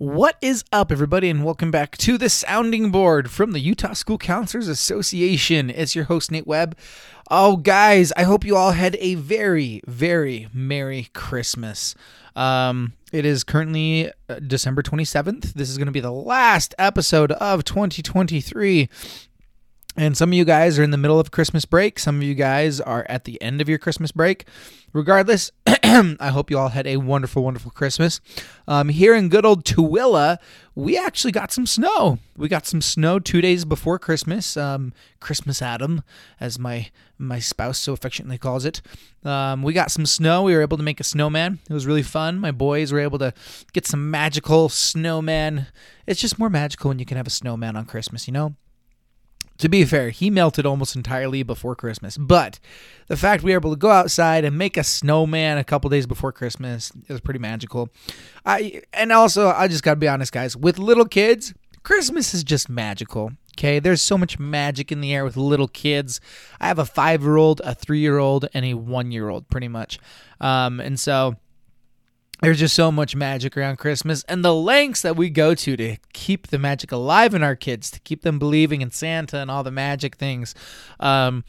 What 0.00 0.38
is 0.40 0.64
up, 0.72 0.90
everybody, 0.90 1.28
and 1.28 1.44
welcome 1.44 1.70
back 1.70 1.98
to 1.98 2.16
the 2.16 2.30
sounding 2.30 2.90
board 2.90 3.30
from 3.30 3.52
the 3.52 3.60
Utah 3.60 3.92
School 3.92 4.16
Counselors 4.16 4.66
Association. 4.66 5.68
It's 5.68 5.94
your 5.94 6.06
host, 6.06 6.30
Nate 6.30 6.46
Webb. 6.46 6.74
Oh, 7.30 7.58
guys, 7.58 8.10
I 8.16 8.22
hope 8.22 8.46
you 8.46 8.56
all 8.56 8.70
had 8.70 8.96
a 8.98 9.16
very, 9.16 9.82
very 9.86 10.48
Merry 10.54 11.10
Christmas. 11.12 11.94
Um, 12.34 12.94
it 13.12 13.26
is 13.26 13.44
currently 13.44 14.10
uh, 14.30 14.38
December 14.38 14.82
27th. 14.82 15.52
This 15.52 15.68
is 15.68 15.76
going 15.76 15.84
to 15.84 15.92
be 15.92 16.00
the 16.00 16.10
last 16.10 16.74
episode 16.78 17.32
of 17.32 17.64
2023. 17.64 18.88
And 19.96 20.16
some 20.16 20.30
of 20.30 20.34
you 20.34 20.44
guys 20.44 20.78
are 20.78 20.84
in 20.84 20.92
the 20.92 20.96
middle 20.96 21.18
of 21.18 21.30
Christmas 21.30 21.64
break. 21.64 21.98
Some 21.98 22.16
of 22.16 22.22
you 22.22 22.34
guys 22.34 22.80
are 22.80 23.04
at 23.08 23.24
the 23.24 23.40
end 23.42 23.60
of 23.60 23.68
your 23.68 23.78
Christmas 23.78 24.12
break. 24.12 24.46
Regardless, 24.92 25.50
I 25.66 26.30
hope 26.32 26.50
you 26.50 26.58
all 26.58 26.68
had 26.68 26.86
a 26.86 26.96
wonderful, 26.96 27.42
wonderful 27.42 27.70
Christmas. 27.72 28.20
Um, 28.68 28.88
here 28.88 29.14
in 29.14 29.28
good 29.28 29.44
old 29.44 29.64
Tooele, 29.64 30.38
we 30.74 30.96
actually 30.96 31.32
got 31.32 31.52
some 31.52 31.66
snow. 31.66 32.18
We 32.36 32.48
got 32.48 32.66
some 32.66 32.80
snow 32.80 33.18
two 33.18 33.40
days 33.40 33.64
before 33.64 33.98
Christmas. 33.98 34.56
Um, 34.56 34.92
Christmas 35.20 35.60
Adam, 35.60 36.02
as 36.40 36.58
my 36.58 36.90
my 37.18 37.38
spouse 37.38 37.78
so 37.78 37.92
affectionately 37.92 38.38
calls 38.38 38.64
it. 38.64 38.80
Um, 39.24 39.62
we 39.62 39.72
got 39.72 39.90
some 39.90 40.06
snow. 40.06 40.44
We 40.44 40.54
were 40.54 40.62
able 40.62 40.78
to 40.78 40.82
make 40.82 41.00
a 41.00 41.04
snowman. 41.04 41.58
It 41.68 41.74
was 41.74 41.86
really 41.86 42.02
fun. 42.02 42.38
My 42.38 42.52
boys 42.52 42.92
were 42.92 43.00
able 43.00 43.18
to 43.18 43.34
get 43.72 43.86
some 43.86 44.10
magical 44.10 44.68
snowman. 44.68 45.66
It's 46.06 46.20
just 46.20 46.38
more 46.38 46.48
magical 46.48 46.88
when 46.88 46.98
you 46.98 47.04
can 47.04 47.16
have 47.16 47.26
a 47.26 47.30
snowman 47.30 47.76
on 47.76 47.84
Christmas, 47.84 48.26
you 48.26 48.32
know? 48.32 48.54
To 49.60 49.68
be 49.68 49.84
fair, 49.84 50.08
he 50.08 50.30
melted 50.30 50.64
almost 50.64 50.96
entirely 50.96 51.42
before 51.42 51.76
Christmas, 51.76 52.16
but 52.16 52.58
the 53.08 53.16
fact 53.16 53.42
we 53.42 53.52
were 53.52 53.58
able 53.58 53.72
to 53.72 53.76
go 53.76 53.90
outside 53.90 54.42
and 54.42 54.56
make 54.56 54.78
a 54.78 54.82
snowman 54.82 55.58
a 55.58 55.64
couple 55.64 55.90
days 55.90 56.06
before 56.06 56.32
Christmas 56.32 56.90
is 57.08 57.20
pretty 57.20 57.40
magical. 57.40 57.90
I 58.46 58.80
and 58.94 59.12
also 59.12 59.48
I 59.48 59.68
just 59.68 59.82
got 59.82 59.92
to 59.92 60.00
be 60.00 60.08
honest 60.08 60.32
guys, 60.32 60.56
with 60.56 60.78
little 60.78 61.04
kids, 61.04 61.52
Christmas 61.82 62.32
is 62.32 62.42
just 62.42 62.70
magical. 62.70 63.32
Okay, 63.58 63.80
there's 63.80 64.00
so 64.00 64.16
much 64.16 64.38
magic 64.38 64.90
in 64.90 65.02
the 65.02 65.12
air 65.12 65.24
with 65.24 65.36
little 65.36 65.68
kids. 65.68 66.22
I 66.58 66.68
have 66.68 66.78
a 66.78 66.84
5-year-old, 66.84 67.60
a 67.62 67.74
3-year-old, 67.74 68.48
and 68.54 68.64
a 68.64 68.72
1-year-old 68.72 69.50
pretty 69.50 69.68
much. 69.68 69.98
Um 70.40 70.80
and 70.80 70.98
so 70.98 71.36
there's 72.42 72.58
just 72.58 72.74
so 72.74 72.90
much 72.90 73.14
magic 73.14 73.56
around 73.56 73.76
Christmas 73.76 74.24
and 74.24 74.44
the 74.44 74.54
lengths 74.54 75.02
that 75.02 75.16
we 75.16 75.30
go 75.30 75.54
to 75.54 75.76
to 75.76 75.96
keep 76.12 76.48
the 76.48 76.58
magic 76.58 76.90
alive 76.92 77.34
in 77.34 77.42
our 77.42 77.56
kids, 77.56 77.90
to 77.90 78.00
keep 78.00 78.22
them 78.22 78.38
believing 78.38 78.80
in 78.80 78.90
Santa 78.90 79.38
and 79.38 79.50
all 79.50 79.62
the 79.62 79.70
magic 79.70 80.16
things. 80.16 80.54
Um, 80.98 81.44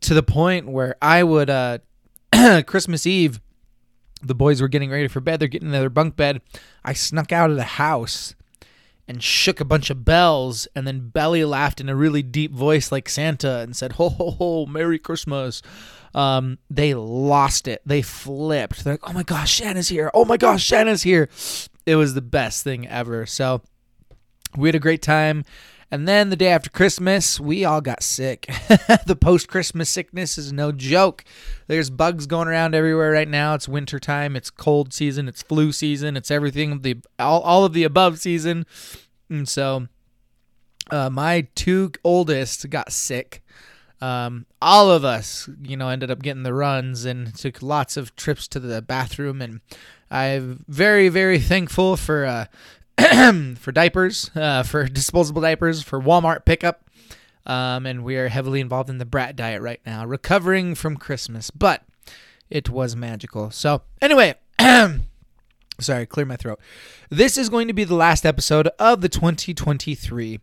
to 0.00 0.14
the 0.14 0.22
point 0.22 0.68
where 0.68 0.96
I 1.02 1.22
would, 1.22 1.50
uh, 1.50 1.78
Christmas 2.66 3.06
Eve, 3.06 3.40
the 4.22 4.34
boys 4.34 4.60
were 4.60 4.68
getting 4.68 4.90
ready 4.90 5.08
for 5.08 5.20
bed. 5.20 5.40
They're 5.40 5.48
getting 5.48 5.68
in 5.68 5.72
their 5.72 5.90
bunk 5.90 6.16
bed. 6.16 6.42
I 6.84 6.92
snuck 6.92 7.32
out 7.32 7.50
of 7.50 7.56
the 7.56 7.62
house 7.62 8.34
and 9.10 9.22
shook 9.22 9.60
a 9.60 9.64
bunch 9.64 9.90
of 9.90 10.04
bells 10.04 10.66
and 10.74 10.86
then 10.86 11.08
belly 11.08 11.44
laughed 11.44 11.80
in 11.80 11.88
a 11.88 11.94
really 11.94 12.22
deep 12.22 12.52
voice 12.52 12.90
like 12.90 13.08
Santa 13.08 13.58
and 13.58 13.76
said, 13.76 13.92
Ho, 13.92 14.08
ho, 14.08 14.30
ho, 14.30 14.66
Merry 14.66 14.98
Christmas 14.98 15.60
um, 16.14 16.58
they 16.68 16.94
lost 16.94 17.68
it. 17.68 17.82
They 17.86 18.02
flipped. 18.02 18.84
They're 18.84 18.94
like, 18.94 19.08
oh 19.08 19.12
my 19.12 19.22
gosh, 19.22 19.58
Santa's 19.58 19.88
here. 19.88 20.10
Oh 20.14 20.24
my 20.24 20.36
gosh, 20.36 20.66
Santa's 20.66 21.02
here. 21.02 21.28
It 21.86 21.96
was 21.96 22.14
the 22.14 22.22
best 22.22 22.64
thing 22.64 22.86
ever. 22.88 23.26
So 23.26 23.62
we 24.56 24.68
had 24.68 24.74
a 24.74 24.80
great 24.80 25.02
time. 25.02 25.44
And 25.90 26.06
then 26.06 26.30
the 26.30 26.36
day 26.36 26.48
after 26.48 26.70
Christmas, 26.70 27.40
we 27.40 27.64
all 27.64 27.80
got 27.80 28.02
sick. 28.02 28.46
the 29.06 29.18
post 29.20 29.48
Christmas 29.48 29.90
sickness 29.90 30.38
is 30.38 30.52
no 30.52 30.70
joke. 30.70 31.24
There's 31.66 31.90
bugs 31.90 32.26
going 32.26 32.48
around 32.48 32.74
everywhere 32.74 33.10
right 33.10 33.28
now. 33.28 33.54
It's 33.54 33.68
winter 33.68 33.98
time, 33.98 34.36
it's 34.36 34.50
cold 34.50 34.92
season, 34.92 35.26
it's 35.28 35.42
flu 35.42 35.72
season, 35.72 36.16
it's 36.16 36.30
everything 36.30 36.82
the 36.82 36.98
all, 37.18 37.40
all 37.40 37.64
of 37.64 37.72
the 37.72 37.84
above 37.84 38.20
season. 38.20 38.66
And 39.28 39.48
so 39.48 39.88
uh, 40.90 41.10
my 41.10 41.48
two 41.54 41.92
oldest 42.04 42.70
got 42.70 42.92
sick 42.92 43.42
um, 44.00 44.46
all 44.62 44.90
of 44.90 45.04
us, 45.04 45.48
you 45.62 45.76
know, 45.76 45.88
ended 45.88 46.10
up 46.10 46.22
getting 46.22 46.42
the 46.42 46.54
runs 46.54 47.04
and 47.04 47.34
took 47.34 47.62
lots 47.62 47.96
of 47.96 48.16
trips 48.16 48.48
to 48.48 48.60
the 48.60 48.80
bathroom. 48.80 49.42
And 49.42 49.60
I'm 50.10 50.64
very, 50.68 51.08
very 51.08 51.38
thankful 51.38 51.96
for 51.96 52.24
uh, 52.24 52.46
for 53.56 53.72
diapers, 53.72 54.30
uh, 54.34 54.62
for 54.62 54.86
disposable 54.86 55.42
diapers, 55.42 55.82
for 55.82 56.00
Walmart 56.00 56.44
pickup. 56.44 56.84
Um, 57.46 57.86
and 57.86 58.04
we 58.04 58.16
are 58.16 58.28
heavily 58.28 58.60
involved 58.60 58.90
in 58.90 58.98
the 58.98 59.06
brat 59.06 59.34
diet 59.34 59.62
right 59.62 59.80
now, 59.86 60.04
recovering 60.04 60.74
from 60.74 60.96
Christmas. 60.96 61.50
But 61.50 61.82
it 62.48 62.68
was 62.68 62.94
magical. 62.94 63.50
So 63.50 63.82
anyway. 64.00 64.34
sorry, 65.80 66.06
clear 66.06 66.26
my 66.26 66.36
throat. 66.36 66.60
This 67.08 67.36
is 67.38 67.48
going 67.48 67.68
to 67.68 67.74
be 67.74 67.84
the 67.84 67.94
last 67.94 68.26
episode 68.26 68.68
of 68.78 69.00
the 69.00 69.08
2023 69.08 70.40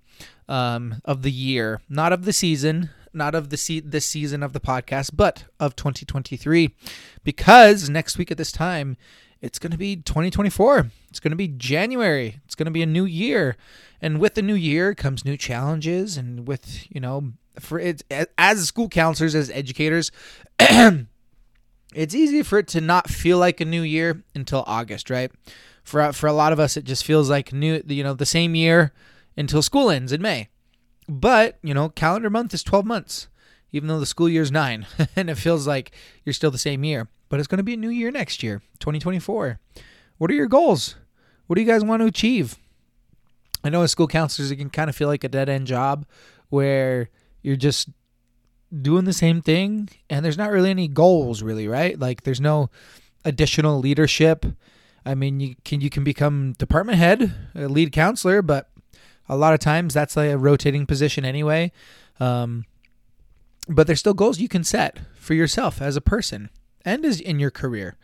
um, 0.49 1.01
of 1.05 1.21
the 1.21 1.31
year, 1.31 1.81
not 1.89 2.13
of 2.13 2.25
the 2.25 2.33
season, 2.33 2.89
not 3.13 3.35
of 3.35 3.49
the 3.49 3.57
se- 3.57 3.81
this 3.81 4.05
season 4.05 4.43
of 4.43 4.53
the 4.53 4.59
podcast, 4.59 5.11
but 5.13 5.45
of 5.59 5.75
2023, 5.75 6.75
because 7.23 7.89
next 7.89 8.17
week 8.17 8.31
at 8.31 8.37
this 8.37 8.51
time, 8.51 8.97
it's 9.41 9.59
going 9.59 9.71
to 9.71 9.77
be 9.77 9.95
2024. 9.95 10.91
It's 11.09 11.19
going 11.19 11.31
to 11.31 11.37
be 11.37 11.47
January. 11.47 12.39
It's 12.45 12.55
going 12.55 12.65
to 12.65 12.71
be 12.71 12.83
a 12.83 12.87
new 12.87 13.05
year, 13.05 13.55
and 14.01 14.19
with 14.19 14.35
the 14.35 14.41
new 14.41 14.55
year 14.55 14.93
comes 14.93 15.25
new 15.25 15.37
challenges, 15.37 16.17
and 16.17 16.47
with 16.47 16.85
you 16.93 16.99
know, 16.99 17.33
for 17.59 17.79
it 17.79 18.03
as 18.37 18.67
school 18.67 18.89
counselors, 18.89 19.35
as 19.35 19.49
educators. 19.51 20.11
it's 20.59 22.15
easy 22.15 22.43
for 22.43 22.59
it 22.59 22.67
to 22.69 22.81
not 22.81 23.09
feel 23.09 23.37
like 23.37 23.61
a 23.61 23.65
new 23.65 23.81
year 23.81 24.23
until 24.35 24.63
August, 24.67 25.09
right? 25.09 25.31
For 25.83 26.11
for 26.13 26.27
a 26.27 26.33
lot 26.33 26.53
of 26.53 26.59
us, 26.59 26.77
it 26.77 26.83
just 26.83 27.05
feels 27.05 27.29
like 27.29 27.53
new, 27.53 27.81
you 27.87 28.03
know, 28.03 28.13
the 28.13 28.25
same 28.25 28.55
year 28.55 28.91
until 29.37 29.61
school 29.61 29.89
ends 29.89 30.11
in 30.11 30.21
May. 30.21 30.49
But, 31.07 31.57
you 31.63 31.73
know, 31.73 31.89
calendar 31.89 32.29
month 32.29 32.53
is 32.53 32.63
12 32.63 32.85
months, 32.85 33.27
even 33.71 33.87
though 33.87 33.99
the 33.99 34.05
school 34.05 34.29
year 34.29 34.41
is 34.41 34.51
nine. 34.51 34.85
and 35.15 35.29
it 35.29 35.35
feels 35.35 35.67
like 35.67 35.91
you're 36.23 36.33
still 36.33 36.51
the 36.51 36.57
same 36.57 36.83
year. 36.83 37.07
But 37.29 37.39
it's 37.39 37.47
going 37.47 37.57
to 37.57 37.63
be 37.63 37.73
a 37.73 37.77
new 37.77 37.89
year 37.89 38.11
next 38.11 38.41
year, 38.41 38.61
2024. 38.79 39.59
What 40.17 40.31
are 40.31 40.35
your 40.35 40.47
goals? 40.47 40.95
What 41.47 41.55
do 41.55 41.61
you 41.61 41.67
guys 41.67 41.83
want 41.83 42.01
to 42.01 42.07
achieve? 42.07 42.57
I 43.63 43.69
know 43.69 43.81
as 43.81 43.91
school 43.91 44.07
counselors, 44.07 44.51
it 44.51 44.55
can 44.55 44.69
kind 44.69 44.89
of 44.89 44.95
feel 44.95 45.07
like 45.07 45.23
a 45.23 45.29
dead 45.29 45.49
end 45.49 45.67
job 45.67 46.05
where 46.49 47.09
you're 47.41 47.55
just 47.55 47.89
doing 48.81 49.05
the 49.05 49.13
same 49.13 49.41
thing 49.41 49.89
and 50.09 50.23
there's 50.23 50.37
not 50.37 50.51
really 50.51 50.69
any 50.69 50.87
goals, 50.87 51.41
really, 51.41 51.67
right? 51.67 51.97
Like 51.99 52.23
there's 52.23 52.41
no 52.41 52.69
additional 53.25 53.79
leadership. 53.79 54.45
I 55.05 55.15
mean, 55.15 55.39
you 55.39 55.55
can 55.63 55.81
you 55.81 55.89
can 55.89 56.03
become 56.03 56.53
department 56.53 56.97
head, 56.97 57.33
a 57.55 57.67
lead 57.67 57.91
counselor, 57.91 58.41
but 58.41 58.69
a 59.29 59.37
lot 59.37 59.53
of 59.53 59.59
times 59.59 59.93
that's 59.93 60.15
like 60.15 60.31
a 60.31 60.37
rotating 60.37 60.85
position 60.85 61.25
anyway. 61.25 61.71
Um, 62.19 62.65
but 63.67 63.87
there's 63.87 63.99
still 63.99 64.13
goals 64.13 64.39
you 64.39 64.47
can 64.47 64.63
set 64.63 64.99
for 65.15 65.33
yourself 65.33 65.81
as 65.81 65.95
a 65.95 66.01
person 66.01 66.49
and 66.85 67.05
as 67.05 67.19
in 67.19 67.39
your 67.39 67.51
career. 67.51 67.97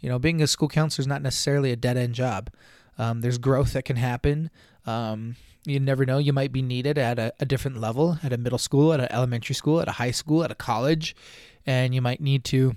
You 0.00 0.08
know, 0.08 0.18
being 0.18 0.42
a 0.42 0.46
school 0.46 0.68
counselor 0.68 1.02
is 1.02 1.06
not 1.06 1.22
necessarily 1.22 1.72
a 1.72 1.76
dead 1.76 1.96
end 1.96 2.14
job. 2.14 2.50
Um, 2.98 3.20
there's 3.20 3.38
growth 3.38 3.72
that 3.72 3.84
can 3.84 3.96
happen. 3.96 4.50
Um, 4.86 5.36
you 5.64 5.80
never 5.80 6.06
know. 6.06 6.18
You 6.18 6.32
might 6.32 6.52
be 6.52 6.62
needed 6.62 6.96
at 6.98 7.18
a, 7.18 7.32
a, 7.40 7.44
different 7.44 7.80
level, 7.80 8.18
at 8.22 8.32
a 8.32 8.38
middle 8.38 8.58
school, 8.58 8.92
at 8.92 9.00
an 9.00 9.08
elementary 9.10 9.54
school, 9.54 9.80
at 9.80 9.88
a 9.88 9.92
high 9.92 10.12
school, 10.12 10.44
at 10.44 10.50
a 10.50 10.54
college, 10.54 11.16
and 11.66 11.94
you 11.94 12.00
might 12.00 12.20
need 12.20 12.44
to 12.44 12.76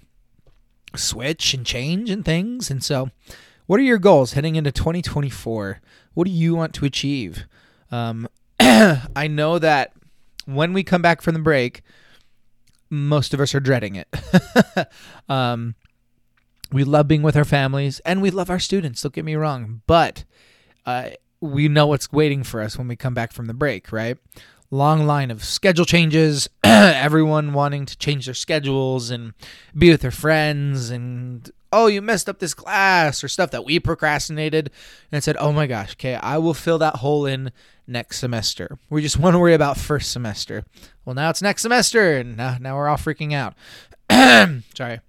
switch 0.96 1.54
and 1.54 1.66
change 1.66 2.10
and 2.10 2.26
things. 2.26 2.72
And 2.72 2.84
so, 2.84 3.12
what 3.68 3.80
are 3.80 3.84
your 3.84 4.00
goals 4.00 4.34
heading 4.34 4.56
into 4.56 4.72
2024? 4.72 5.82
What 6.16 6.26
do 6.26 6.32
you 6.32 6.56
want 6.56 6.74
to 6.76 6.86
achieve? 6.86 7.46
Um, 7.92 8.28
I 8.60 9.28
know 9.30 9.60
that 9.60 9.94
when 10.46 10.74
we 10.74 10.84
come 10.84 11.04
back 11.04 11.22
from 11.22 11.36
the 11.36 11.40
break, 11.40 11.84
most 12.90 13.34
of 13.34 13.40
us 13.40 13.54
are 13.54 13.60
dreading 13.60 13.96
it. 13.96 14.08
um, 15.30 15.76
we 16.72 16.84
love 16.84 17.08
being 17.08 17.22
with 17.22 17.36
our 17.36 17.46
families 17.46 18.00
and 18.02 18.22
we 18.22 18.30
love 18.30 18.50
our 18.50 18.60
students, 18.60 19.02
don't 19.02 19.14
get 19.14 19.26
me 19.26 19.36
wrong, 19.36 19.82
but 19.88 20.24
uh, 20.86 21.10
we 21.42 21.68
know 21.68 21.88
what's 21.88 22.12
waiting 22.12 22.44
for 22.44 22.62
us 22.62 22.78
when 22.78 22.88
we 22.88 22.96
come 22.96 23.14
back 23.14 23.32
from 23.32 23.46
the 23.46 23.54
break, 23.54 23.92
right? 23.92 24.18
Long 24.72 25.08
line 25.08 25.32
of 25.32 25.44
schedule 25.44 25.86
changes, 25.86 26.48
everyone 26.64 27.54
wanting 27.54 27.86
to 27.86 27.98
change 27.98 28.26
their 28.26 28.36
schedules 28.36 29.10
and 29.10 29.34
be 29.76 29.90
with 29.90 30.02
their 30.02 30.12
friends 30.12 30.92
and 30.92 31.50
oh, 31.72 31.88
you 31.88 32.02
messed 32.02 32.30
up 32.30 32.40
this 32.40 32.54
class 32.54 33.24
or 33.24 33.28
stuff 33.28 33.52
that 33.52 33.66
we 33.66 33.80
procrastinated 33.80 34.72
and 35.12 35.24
said, 35.24 35.38
oh 35.40 35.52
my 35.52 35.68
gosh, 35.68 35.94
okay, 35.94 36.16
I 36.16 36.38
will 36.38 36.54
fill 36.54 36.78
that 36.80 36.98
hole 36.98 37.26
in 37.26 37.52
next 37.88 38.20
semester. 38.20 38.78
We 38.90 39.02
just 39.02 39.20
want 39.20 39.36
to 39.36 39.40
worry 39.40 39.54
about 39.54 39.78
first 39.78 40.12
semester. 40.12 40.64
Well, 41.06 41.16
now 41.16 41.30
it's 41.30 41.42
next 41.42 41.62
semester 41.62 42.18
and 42.18 42.38
now, 42.38 42.58
now 42.60 42.76
we're 42.76 42.88
all 42.88 42.98
freaking 42.98 43.34
out. 43.34 43.54
Sorry. 44.76 45.00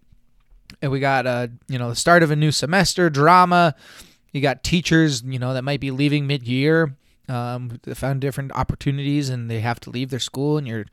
And 0.82 0.90
we 0.90 1.00
got, 1.00 1.26
uh, 1.26 1.48
you 1.68 1.78
know, 1.78 1.90
the 1.90 1.96
start 1.96 2.22
of 2.22 2.30
a 2.30 2.36
new 2.36 2.52
semester, 2.52 3.10
drama. 3.10 3.74
You 4.32 4.40
got 4.40 4.62
teachers, 4.62 5.22
you 5.22 5.38
know, 5.38 5.54
that 5.54 5.64
might 5.64 5.80
be 5.80 5.90
leaving 5.90 6.26
mid 6.26 6.46
year. 6.46 6.96
Um, 7.28 7.80
they 7.82 7.94
found 7.94 8.20
different 8.20 8.52
opportunities 8.52 9.28
and 9.28 9.50
they 9.50 9.60
have 9.60 9.78
to 9.80 9.90
leave 9.90 10.10
their 10.10 10.18
school 10.18 10.58
and 10.58 10.66
you're 10.66 10.86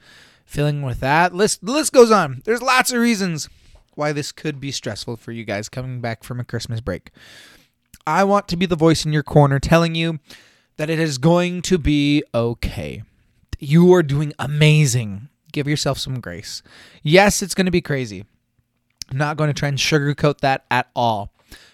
feeling 0.46 0.82
with 0.82 1.00
that. 1.00 1.34
List, 1.34 1.66
the 1.66 1.72
list 1.72 1.94
goes 1.94 2.12
on. 2.12 2.42
There's 2.46 2.62
lots 2.62 2.92
of 2.92 3.00
reasons 3.00 3.50
why 3.98 4.14
this 4.14 4.32
could 4.32 4.60
be 4.60 4.72
stressful 4.72 5.18
for 5.18 5.32
you 5.32 5.44
guys 5.44 5.70
coming 5.70 6.00
back 6.02 6.24
from 6.24 6.40
a 6.40 6.46
Christmas 6.46 6.80
break. 6.80 7.12
I 8.06 8.24
want 8.24 8.48
to 8.48 8.58
be 8.58 8.66
the 8.66 8.76
voice 8.76 9.06
in 9.06 9.12
your 9.12 9.24
corner 9.24 9.60
telling 9.60 9.96
you 9.96 10.20
that 10.78 10.90
it 10.90 11.00
is 11.00 11.18
going 11.18 11.62
to 11.64 11.78
be 11.78 12.24
okay. 12.34 13.04
You 13.60 13.94
are 13.94 14.04
doing 14.04 14.34
amazing. 14.40 15.30
Give 15.52 15.68
yourself 15.68 15.98
some 15.98 16.20
grace. 16.20 16.62
Yes, 17.04 17.42
it's 17.42 17.56
going 17.56 17.66
to 17.66 17.72
be 17.72 17.82
crazy. 17.82 18.26
I'm 19.10 19.18
not 19.18 19.38
going 19.38 19.50
to 19.50 19.54
try 19.54 19.70
and 19.70 19.78
sugarcoat 19.78 20.40
that 20.40 20.66
at 20.70 20.90
all. 20.96 21.34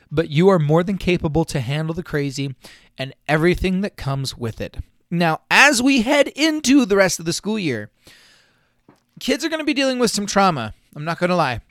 But 0.09 0.29
you 0.29 0.47
are 0.49 0.59
more 0.59 0.83
than 0.83 0.97
capable 0.97 1.43
to 1.45 1.59
handle 1.59 1.93
the 1.93 2.03
crazy 2.03 2.55
and 2.97 3.13
everything 3.27 3.81
that 3.81 3.97
comes 3.97 4.37
with 4.37 4.61
it. 4.61 4.77
Now, 5.11 5.41
as 5.51 5.81
we 5.81 6.01
head 6.01 6.27
into 6.29 6.85
the 6.85 6.95
rest 6.95 7.19
of 7.19 7.25
the 7.25 7.33
school 7.33 7.59
year, 7.59 7.91
kids 9.19 9.43
are 9.43 9.49
going 9.49 9.59
to 9.59 9.65
be 9.65 9.73
dealing 9.73 9.99
with 9.99 10.11
some 10.11 10.25
trauma. 10.25 10.73
I'm 10.95 11.03
not 11.05 11.19
going 11.19 11.29
to 11.29 11.35
lie. 11.35 11.61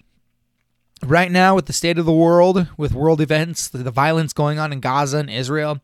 Right 1.04 1.32
now, 1.32 1.56
with 1.56 1.66
the 1.66 1.72
state 1.72 1.98
of 1.98 2.06
the 2.06 2.12
world, 2.12 2.68
with 2.76 2.94
world 2.94 3.20
events, 3.20 3.68
the, 3.68 3.90
violence 3.90 4.32
going 4.32 4.60
on 4.60 4.72
in 4.72 4.78
Gaza 4.78 5.18
and 5.18 5.28
Israel, 5.28 5.80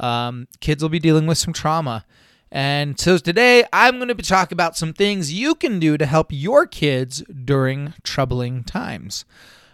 um, 0.00 0.48
kids 0.60 0.82
will 0.82 0.88
be 0.88 0.98
dealing 0.98 1.26
with 1.26 1.36
some 1.36 1.52
trauma. 1.52 2.06
And 2.50 2.98
so 2.98 3.18
today, 3.18 3.64
I'm 3.74 3.96
going 3.96 4.08
to 4.08 4.14
be 4.14 4.22
talking 4.22 4.56
about 4.56 4.76
some 4.76 4.94
things 4.94 5.34
you 5.34 5.54
can 5.54 5.78
do 5.78 5.98
to 5.98 6.06
help 6.06 6.28
your 6.30 6.66
kids 6.66 7.22
during 7.22 7.92
troubling 8.04 8.64
times. 8.64 9.26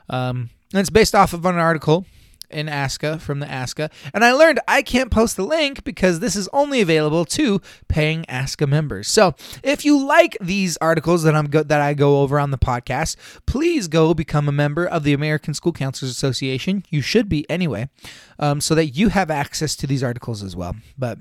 Um, 0.08 0.50
and 0.72 0.80
it's 0.80 0.90
based 0.90 1.14
off 1.14 1.32
of 1.32 1.44
an 1.44 1.56
article 1.56 2.04
in 2.50 2.66
ASCA 2.66 3.20
from 3.20 3.40
the 3.40 3.46
ASCA. 3.46 3.90
And 4.12 4.24
I 4.24 4.32
learned 4.32 4.60
I 4.66 4.82
can't 4.82 5.10
post 5.10 5.36
the 5.36 5.44
link 5.44 5.84
because 5.84 6.20
this 6.20 6.36
is 6.36 6.48
only 6.52 6.80
available 6.80 7.24
to 7.26 7.60
paying 7.88 8.24
ASCA 8.24 8.68
members. 8.68 9.08
So 9.08 9.34
if 9.62 9.84
you 9.84 10.04
like 10.04 10.36
these 10.40 10.76
articles 10.78 11.22
that 11.22 11.34
I'm 11.34 11.46
go- 11.46 11.62
that 11.62 11.80
I 11.80 11.94
go 11.94 12.20
over 12.20 12.38
on 12.38 12.50
the 12.50 12.58
podcast, 12.58 13.16
please 13.46 13.88
go 13.88 14.14
become 14.14 14.48
a 14.48 14.52
member 14.52 14.86
of 14.86 15.04
the 15.04 15.12
American 15.12 15.54
School 15.54 15.72
Counselors 15.72 16.10
Association. 16.10 16.84
You 16.90 17.02
should 17.02 17.28
be 17.28 17.48
anyway, 17.50 17.88
um, 18.38 18.60
so 18.60 18.74
that 18.74 18.86
you 18.88 19.08
have 19.08 19.30
access 19.30 19.76
to 19.76 19.86
these 19.86 20.02
articles 20.02 20.42
as 20.42 20.56
well. 20.56 20.76
But 20.98 21.18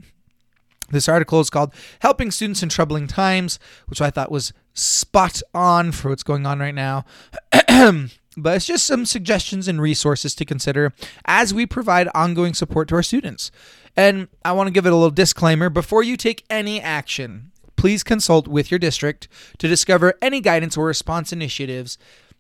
this 0.92 1.08
article 1.08 1.40
is 1.40 1.50
called 1.50 1.74
Helping 2.00 2.32
Students 2.32 2.64
in 2.64 2.70
Troubling 2.70 3.08
Times, 3.08 3.60
which 3.88 4.02
I 4.02 4.10
thought 4.10 4.32
was 4.32 4.54
spot 4.74 5.42
on 5.54 5.92
for 5.92 6.10
what's 6.10 6.24
going 6.24 6.46
on 6.46 6.60
right 6.60 6.76
now. 6.76 7.06
but 8.38 8.56
it's 8.56 8.66
just 8.66 8.86
some 8.86 9.06
suggestions 9.06 9.68
and 9.68 9.82
resources 9.82 10.36
to 10.36 10.46
consider 10.46 10.94
as 11.26 11.54
we 11.54 11.66
provide 11.66 12.08
ongoing 12.14 12.54
support 12.54 12.88
to 12.90 12.96
our 12.96 13.04
students. 13.04 13.52
And 13.96 14.28
I 14.46 14.52
want 14.52 14.68
to 14.68 14.74
give 14.74 14.86
it 14.86 14.92
a 14.92 14.96
little 14.96 15.10
disclaimer 15.10 15.70
before 15.70 16.04
you 16.04 16.16
take 16.16 16.46
any 16.50 16.80
action, 16.80 17.52
please 17.76 18.04
consult 18.04 18.48
with 18.48 18.72
your 18.72 18.80
district 18.80 19.28
to 19.58 19.68
discover 19.68 20.14
any 20.22 20.42
guidance 20.42 20.78
or 20.78 20.86
response 20.86 21.34
initiatives 21.34 21.98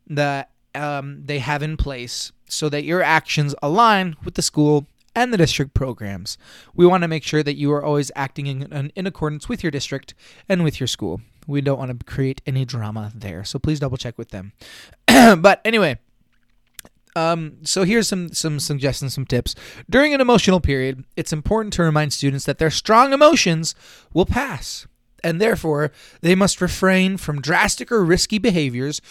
that 0.07 0.51
um, 0.75 1.23
they 1.25 1.39
have 1.39 1.63
in 1.63 1.77
place 1.77 2.31
so 2.47 2.69
that 2.69 2.83
your 2.83 3.01
actions 3.01 3.55
align 3.61 4.15
with 4.23 4.35
the 4.35 4.41
school 4.41 4.87
and 5.15 5.33
the 5.33 5.37
district 5.37 5.73
programs. 5.73 6.37
We 6.73 6.85
want 6.85 7.03
to 7.03 7.07
make 7.07 7.23
sure 7.23 7.43
that 7.43 7.55
you 7.55 7.71
are 7.71 7.83
always 7.83 8.11
acting 8.15 8.47
in, 8.47 8.91
in 8.95 9.07
accordance 9.07 9.49
with 9.49 9.63
your 9.63 9.71
district 9.71 10.13
and 10.47 10.63
with 10.63 10.79
your 10.79 10.87
school. 10.87 11.21
We 11.49 11.61
don't 11.61 11.79
want 11.79 11.97
to 11.97 12.05
create 12.05 12.41
any 12.45 12.63
drama 12.63 13.11
there. 13.15 13.43
So 13.43 13.57
please 13.57 13.79
double 13.79 13.97
check 13.97 14.19
with 14.19 14.29
them. 14.29 14.53
but 15.07 15.61
anyway, 15.65 15.97
um, 17.15 17.57
so 17.63 17.83
here's 17.83 18.07
some 18.07 18.31
some 18.33 18.59
suggestions, 18.59 19.15
some 19.15 19.25
tips. 19.25 19.55
During 19.89 20.13
an 20.13 20.21
emotional 20.21 20.59
period, 20.61 21.05
it's 21.15 21.33
important 21.33 21.73
to 21.73 21.83
remind 21.83 22.13
students 22.13 22.45
that 22.45 22.59
their 22.59 22.69
strong 22.69 23.13
emotions 23.13 23.73
will 24.13 24.27
pass, 24.27 24.87
and 25.23 25.41
therefore 25.41 25.91
they 26.21 26.35
must 26.35 26.61
refrain 26.61 27.17
from 27.17 27.41
drastic 27.41 27.91
or 27.91 28.05
risky 28.05 28.37
behaviors 28.37 29.01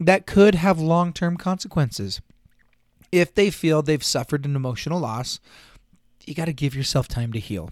that 0.00 0.26
could 0.26 0.54
have 0.54 0.80
long-term 0.80 1.36
consequences. 1.36 2.22
If 3.12 3.34
they 3.34 3.50
feel 3.50 3.82
they've 3.82 4.02
suffered 4.02 4.46
an 4.46 4.56
emotional 4.56 5.00
loss, 5.00 5.38
you 6.24 6.34
got 6.34 6.46
to 6.46 6.52
give 6.52 6.74
yourself 6.74 7.08
time 7.08 7.32
to 7.34 7.38
heal. 7.38 7.70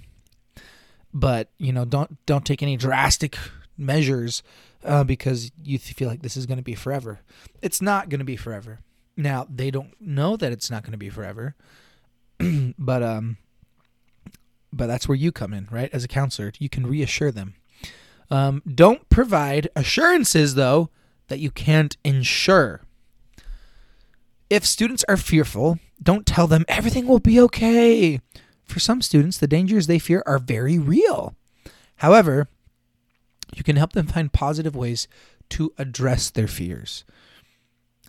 But 1.14 1.50
you 1.56 1.72
know, 1.72 1.86
don't 1.86 2.24
don't 2.26 2.44
take 2.44 2.62
any 2.62 2.76
drastic 2.76 3.38
measures 3.76 4.42
uh, 4.84 5.04
because 5.04 5.50
you 5.62 5.78
feel 5.78 6.08
like 6.08 6.22
this 6.22 6.36
is 6.36 6.46
going 6.46 6.58
to 6.58 6.62
be 6.62 6.74
forever. 6.74 7.20
It's 7.60 7.82
not 7.82 8.08
going 8.08 8.20
to 8.20 8.24
be 8.24 8.36
forever. 8.36 8.80
Now 9.16 9.46
they 9.48 9.70
don't 9.70 9.94
know 10.00 10.36
that 10.36 10.52
it's 10.52 10.70
not 10.70 10.82
going 10.82 10.92
to 10.92 10.98
be 10.98 11.10
forever, 11.10 11.54
but 12.78 13.02
um, 13.02 13.36
but 14.72 14.86
that's 14.86 15.06
where 15.06 15.16
you 15.16 15.32
come 15.32 15.52
in, 15.52 15.69
right? 15.70 15.90
As 15.92 16.04
a 16.04 16.08
counselor, 16.08 16.52
you 16.58 16.69
can 16.69 16.86
reassure 16.86 17.30
them. 17.30 17.54
Um, 18.30 18.62
don't 18.66 19.06
provide 19.10 19.69
assurances 19.76 20.54
though 20.54 20.88
that 21.28 21.40
you 21.40 21.50
can't 21.50 21.96
ensure. 22.04 22.80
If 24.48 24.66
students 24.66 25.04
are 25.08 25.16
fearful, 25.16 25.78
don't 26.02 26.26
tell 26.26 26.46
them 26.46 26.64
everything 26.69 27.06
will 27.06 27.20
be 27.20 27.40
okay. 27.40 28.20
For 28.64 28.80
some 28.80 29.02
students, 29.02 29.38
the 29.38 29.46
dangers 29.46 29.86
they 29.86 29.98
fear 29.98 30.22
are 30.26 30.38
very 30.38 30.78
real. 30.78 31.34
However, 31.96 32.48
you 33.54 33.62
can 33.62 33.76
help 33.76 33.93
them 33.93 34.06
find 34.06 34.32
positive 34.32 34.75
ways 34.75 35.08
to 35.50 35.72
address 35.78 36.31
their 36.31 36.49
fears. 36.49 37.04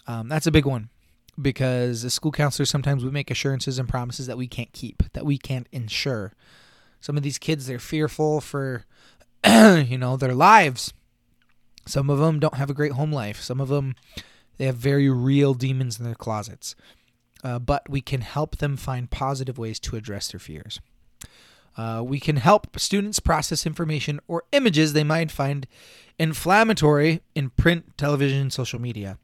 Um, 0.07 0.30
that's 0.30 0.48
a 0.48 0.51
big 0.51 0.66
one 0.66 0.90
because 1.42 2.06
as 2.06 2.13
school 2.13 2.31
counselors, 2.31 2.69
sometimes 2.69 3.04
we 3.04 3.12
make 3.12 3.31
assurances 3.31 3.80
and 3.80 3.90
promises 3.90 4.28
that 4.28 4.38
we 4.38 4.48
can't 4.48 4.72
keep, 4.74 5.04
that 5.13 5.25
we 5.25 5.38
can't 5.38 5.68
ensure. 5.72 6.34
Some 7.01 7.18
of 7.18 7.24
these 7.24 7.38
kids, 7.38 7.68
they're 7.68 7.80
fearful 7.80 8.40
for, 8.40 8.86
you 9.45 9.98
know, 9.98 10.16
their 10.16 10.36
lives. 10.36 10.94
Some 11.86 12.10
of 12.10 12.19
them 12.19 12.39
don't 12.39 12.56
have 12.56 12.69
a 12.69 12.74
great 12.74 12.94
home 12.94 13.12
life. 13.12 13.42
Some 13.42 13.60
of 13.60 13.69
them, 13.69 13.96
they 14.57 14.66
have 14.66 14.78
very 14.78 15.10
real 15.10 15.54
demons 15.54 16.00
in 16.00 16.06
their 16.06 16.16
closets. 16.16 16.75
Uh, 17.44 17.60
but 17.60 17.89
we 17.89 18.00
can 18.00 18.22
help 18.22 18.57
them 18.57 18.78
find 18.78 19.12
positive 19.12 19.57
ways 19.57 19.80
to 19.81 19.98
address 19.98 20.31
their 20.31 20.39
fears. 20.39 20.80
Uh, 21.75 22.04
we 22.06 22.20
can 22.20 22.38
help 22.38 22.80
students 22.80 23.20
process 23.20 23.66
information 23.66 24.20
or 24.28 24.44
images 24.52 24.94
they 24.94 25.04
might 25.04 25.31
find 25.31 25.68
inflammatory 26.20 27.22
in 27.36 27.50
print, 27.50 27.98
television, 27.98 28.50
social 28.50 28.80
media. 28.80 29.18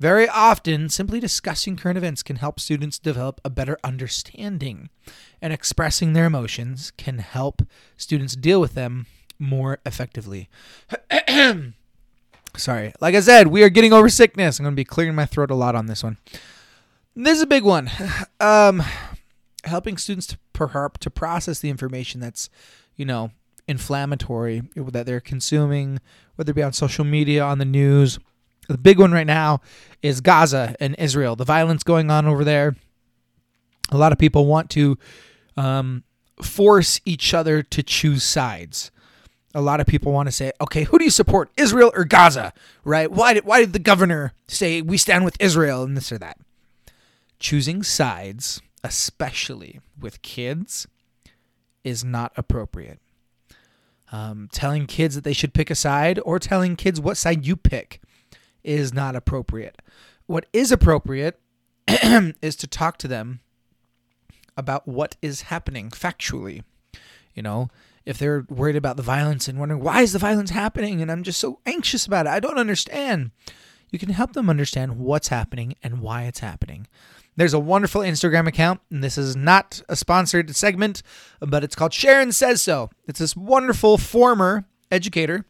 Very 0.00 0.28
often, 0.28 0.88
simply 0.88 1.20
discussing 1.20 1.76
current 1.76 1.96
events 1.96 2.24
can 2.24 2.36
help 2.36 2.58
students 2.58 2.98
develop 2.98 3.40
a 3.44 3.50
better 3.50 3.78
understanding, 3.84 4.90
and 5.40 5.52
expressing 5.52 6.12
their 6.12 6.26
emotions 6.26 6.90
can 6.96 7.18
help 7.18 7.62
students 7.96 8.34
deal 8.34 8.60
with 8.60 8.74
them 8.74 9.06
more 9.38 9.78
effectively. 9.86 10.48
Sorry. 12.56 12.92
Like 13.00 13.14
I 13.14 13.20
said, 13.20 13.46
we 13.46 13.62
are 13.62 13.68
getting 13.68 13.92
over 13.92 14.08
sickness. 14.08 14.58
I'm 14.58 14.64
going 14.64 14.74
to 14.74 14.76
be 14.76 14.84
clearing 14.84 15.14
my 15.14 15.24
throat 15.24 15.50
a 15.50 15.54
lot 15.54 15.74
on 15.74 15.86
this 15.86 16.02
one. 16.02 16.18
This 17.14 17.36
is 17.36 17.42
a 17.42 17.46
big 17.46 17.64
one. 17.64 17.90
Um, 18.40 18.82
helping 19.64 19.96
students 19.96 20.26
to 20.28 20.38
perhaps 20.52 20.98
to 21.00 21.10
process 21.10 21.60
the 21.60 21.70
information 21.70 22.20
that's, 22.20 22.50
you 22.96 23.04
know, 23.04 23.30
inflammatory 23.68 24.62
that 24.76 25.06
they're 25.06 25.20
consuming, 25.20 26.00
whether 26.36 26.50
it 26.50 26.54
be 26.54 26.62
on 26.62 26.72
social 26.72 27.04
media, 27.04 27.42
on 27.42 27.58
the 27.58 27.64
news. 27.64 28.18
The 28.68 28.78
big 28.78 28.98
one 28.98 29.12
right 29.12 29.26
now 29.26 29.60
is 30.02 30.20
Gaza 30.20 30.74
and 30.80 30.94
Israel. 30.98 31.36
The 31.36 31.44
violence 31.44 31.82
going 31.82 32.10
on 32.10 32.26
over 32.26 32.44
there. 32.44 32.76
A 33.90 33.96
lot 33.96 34.12
of 34.12 34.18
people 34.18 34.46
want 34.46 34.70
to 34.70 34.98
um, 35.56 36.04
force 36.40 37.00
each 37.04 37.34
other 37.34 37.62
to 37.62 37.82
choose 37.82 38.22
sides. 38.22 38.90
A 39.54 39.60
lot 39.60 39.80
of 39.80 39.86
people 39.86 40.12
want 40.12 40.28
to 40.28 40.32
say, 40.32 40.52
okay, 40.60 40.84
who 40.84 40.98
do 40.98 41.04
you 41.04 41.10
support, 41.10 41.50
Israel 41.58 41.92
or 41.94 42.04
Gaza? 42.04 42.54
Right? 42.84 43.10
Why 43.10 43.34
did 43.34 43.44
why 43.44 43.60
did 43.60 43.74
the 43.74 43.78
governor 43.78 44.32
say 44.48 44.80
we 44.80 44.96
stand 44.96 45.26
with 45.26 45.36
Israel 45.38 45.82
and 45.82 45.94
this 45.94 46.10
or 46.10 46.18
that? 46.18 46.38
Choosing 47.38 47.82
sides 47.82 48.62
especially 48.84 49.80
with 49.98 50.22
kids, 50.22 50.86
is 51.84 52.04
not 52.04 52.32
appropriate. 52.36 53.00
Um, 54.10 54.48
telling 54.52 54.86
kids 54.86 55.14
that 55.14 55.24
they 55.24 55.32
should 55.32 55.54
pick 55.54 55.70
a 55.70 55.74
side 55.74 56.20
or 56.24 56.38
telling 56.38 56.76
kids 56.76 57.00
what 57.00 57.16
side 57.16 57.46
you 57.46 57.56
pick 57.56 58.02
is 58.62 58.92
not 58.92 59.16
appropriate. 59.16 59.80
What 60.26 60.46
is 60.52 60.70
appropriate 60.70 61.40
is 61.88 62.56
to 62.56 62.66
talk 62.66 62.98
to 62.98 63.08
them 63.08 63.40
about 64.56 64.86
what 64.86 65.16
is 65.22 65.42
happening 65.42 65.90
factually. 65.90 66.62
You 67.34 67.42
know, 67.42 67.68
if 68.04 68.18
they're 68.18 68.44
worried 68.48 68.76
about 68.76 68.96
the 68.96 69.02
violence 69.02 69.48
and 69.48 69.58
wondering 69.58 69.82
why 69.82 70.02
is 70.02 70.12
the 70.12 70.18
violence 70.18 70.50
happening 70.50 71.00
and 71.00 71.10
I'm 71.10 71.22
just 71.22 71.40
so 71.40 71.60
anxious 71.64 72.06
about 72.06 72.26
it, 72.26 72.30
I 72.30 72.40
don't 72.40 72.58
understand. 72.58 73.30
You 73.92 73.98
can 73.98 74.08
help 74.08 74.32
them 74.32 74.50
understand 74.50 74.98
what's 74.98 75.28
happening 75.28 75.74
and 75.82 76.00
why 76.00 76.22
it's 76.24 76.40
happening. 76.40 76.88
There's 77.36 77.54
a 77.54 77.60
wonderful 77.60 78.00
Instagram 78.00 78.48
account, 78.48 78.80
and 78.90 79.04
this 79.04 79.16
is 79.16 79.36
not 79.36 79.82
a 79.88 79.96
sponsored 79.96 80.56
segment, 80.56 81.02
but 81.40 81.62
it's 81.62 81.74
called 81.74 81.92
Sharon 81.92 82.32
Says 82.32 82.62
So. 82.62 82.90
It's 83.06 83.20
this 83.20 83.36
wonderful 83.36 83.98
former 83.98 84.64
educator 84.90 85.44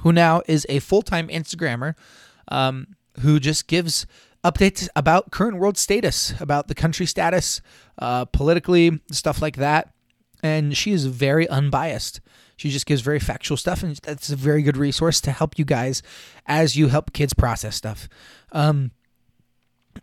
who 0.00 0.12
now 0.12 0.42
is 0.46 0.64
a 0.68 0.78
full 0.78 1.02
time 1.02 1.28
Instagrammer 1.28 1.94
um, 2.48 2.96
who 3.20 3.38
just 3.38 3.66
gives 3.66 4.06
updates 4.44 4.88
about 4.96 5.30
current 5.30 5.58
world 5.58 5.78
status, 5.78 6.34
about 6.40 6.68
the 6.68 6.74
country 6.74 7.06
status, 7.06 7.60
uh, 7.98 8.24
politically, 8.26 9.00
stuff 9.10 9.42
like 9.42 9.56
that. 9.56 9.92
And 10.42 10.76
she 10.76 10.92
is 10.92 11.06
very 11.06 11.48
unbiased. 11.48 12.20
She 12.56 12.70
just 12.70 12.86
gives 12.86 13.00
very 13.00 13.18
factual 13.18 13.56
stuff, 13.56 13.82
and 13.82 13.96
that's 13.96 14.30
a 14.30 14.36
very 14.36 14.62
good 14.62 14.76
resource 14.76 15.20
to 15.22 15.32
help 15.32 15.58
you 15.58 15.64
guys 15.64 16.02
as 16.46 16.76
you 16.76 16.88
help 16.88 17.12
kids 17.12 17.32
process 17.32 17.76
stuff. 17.76 18.08
Um, 18.52 18.92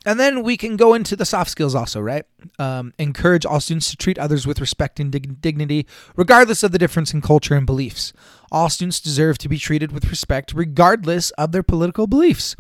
and 0.05 0.19
then 0.19 0.43
we 0.43 0.55
can 0.55 0.77
go 0.77 0.93
into 0.93 1.15
the 1.15 1.25
soft 1.25 1.49
skills 1.49 1.75
also, 1.75 1.99
right? 1.99 2.23
Um, 2.57 2.93
encourage 2.97 3.45
all 3.45 3.59
students 3.59 3.89
to 3.91 3.97
treat 3.97 4.17
others 4.17 4.47
with 4.47 4.61
respect 4.61 4.99
and 4.99 5.11
dig- 5.11 5.41
dignity, 5.41 5.85
regardless 6.15 6.63
of 6.63 6.71
the 6.71 6.77
difference 6.77 7.13
in 7.13 7.21
culture 7.21 7.55
and 7.55 7.65
beliefs. 7.65 8.13
All 8.51 8.69
students 8.69 8.99
deserve 8.99 9.37
to 9.39 9.49
be 9.49 9.57
treated 9.57 9.91
with 9.91 10.09
respect, 10.09 10.53
regardless 10.53 11.31
of 11.31 11.51
their 11.51 11.63
political 11.63 12.07
beliefs. 12.07 12.55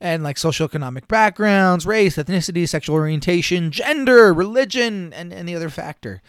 And 0.00 0.22
like 0.22 0.36
socioeconomic 0.36 1.08
backgrounds, 1.08 1.86
race, 1.86 2.16
ethnicity, 2.16 2.68
sexual 2.68 2.96
orientation, 2.96 3.70
gender, 3.70 4.34
religion, 4.34 5.12
and 5.12 5.32
any 5.32 5.54
other 5.54 5.70
factor. 5.70 6.22